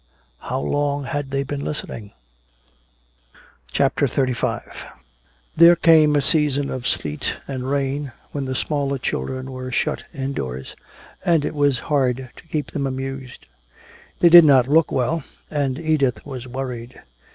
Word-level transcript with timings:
How 0.39 0.59
long 0.59 1.03
had 1.03 1.29
they 1.29 1.43
been 1.43 1.63
listening? 1.63 2.13
CHAPTER 3.67 4.07
XXXV 4.07 4.63
There 5.55 5.75
came 5.75 6.15
a 6.15 6.23
season 6.23 6.71
of 6.71 6.87
sleet 6.87 7.35
and 7.47 7.69
rain 7.69 8.11
when 8.31 8.45
the 8.45 8.55
smaller 8.55 8.97
children 8.97 9.51
were 9.51 9.71
shut 9.71 10.05
indoors 10.11 10.75
and 11.23 11.45
it 11.45 11.53
was 11.53 11.77
hard 11.85 12.31
to 12.35 12.47
keep 12.47 12.71
them 12.71 12.87
amused. 12.87 13.45
They 14.21 14.29
did 14.29 14.43
not 14.43 14.67
look 14.67 14.91
well, 14.91 15.21
and 15.51 15.77
Edith 15.77 16.25
was 16.25 16.47
worried. 16.47 16.99